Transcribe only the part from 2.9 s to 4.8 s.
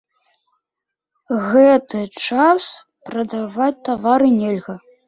прадаваць тавар нельга.